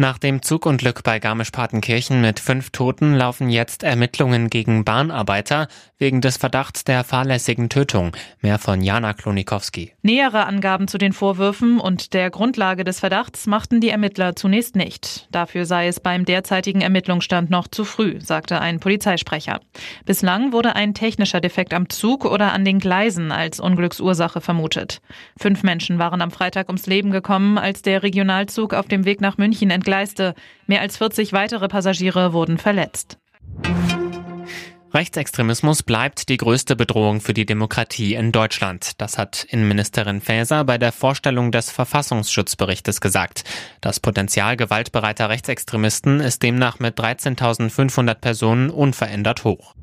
[0.00, 5.68] Nach dem Zugunglück bei Garmisch-Partenkirchen mit fünf Toten laufen jetzt Ermittlungen gegen Bahnarbeiter
[5.98, 8.16] wegen des Verdachts der fahrlässigen Tötung.
[8.40, 9.92] Mehr von Jana Klonikowski.
[10.00, 15.28] Nähere Angaben zu den Vorwürfen und der Grundlage des Verdachts machten die Ermittler zunächst nicht.
[15.32, 19.60] Dafür sei es beim derzeitigen Ermittlungsstand noch zu früh, sagte ein Polizeisprecher.
[20.06, 25.02] Bislang wurde ein technischer Defekt am Zug oder an den Gleisen als Unglücksursache vermutet.
[25.38, 29.36] Fünf Menschen waren am Freitag ums Leben gekommen, als der Regionalzug auf dem Weg nach
[29.36, 30.34] München entgleiste entgleiste.
[30.66, 33.18] Mehr als 40 weitere Passagiere wurden verletzt.
[34.92, 39.00] Rechtsextremismus bleibt die größte Bedrohung für die Demokratie in Deutschland.
[39.00, 43.44] Das hat Innenministerin Faeser bei der Vorstellung des Verfassungsschutzberichtes gesagt.
[43.80, 49.74] Das Potenzial gewaltbereiter Rechtsextremisten ist demnach mit 13.500 Personen unverändert hoch.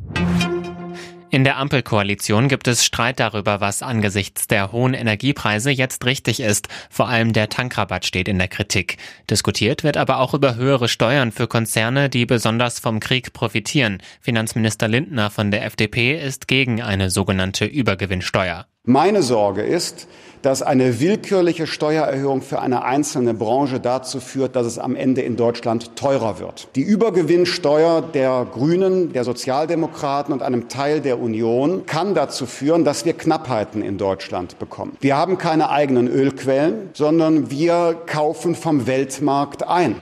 [1.38, 6.68] In der Ampelkoalition gibt es Streit darüber, was angesichts der hohen Energiepreise jetzt richtig ist.
[6.90, 8.98] Vor allem der Tankrabatt steht in der Kritik.
[9.30, 14.02] Diskutiert wird aber auch über höhere Steuern für Konzerne, die besonders vom Krieg profitieren.
[14.20, 18.66] Finanzminister Lindner von der FDP ist gegen eine sogenannte Übergewinnsteuer.
[18.90, 20.08] Meine Sorge ist,
[20.44, 25.36] dass eine willkürliche Steuererhöhung für eine einzelne Branche dazu führt, dass es am Ende in
[25.36, 26.70] Deutschland teurer wird.
[26.78, 33.04] Die Übergewinnsteuer der Grünen, der Sozialdemokraten und einem Teil der Union kann dazu führen, dass
[33.04, 34.96] wir Knappheiten in Deutschland bekommen.
[35.02, 40.02] Wir haben keine eigenen Ölquellen, sondern wir kaufen vom Weltmarkt ein.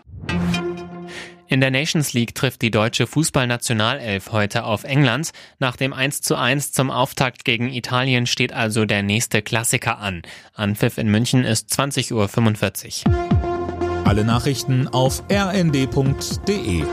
[1.55, 5.31] In der Nations League trifft die deutsche Fußballnationalelf heute auf England.
[5.57, 10.23] Nach dem 1 zu 1 zum Auftakt gegen Italien steht also der nächste Klassiker an.
[10.53, 14.05] Anpfiff in München ist 20.45 Uhr.
[14.05, 16.83] Alle Nachrichten auf rnd.de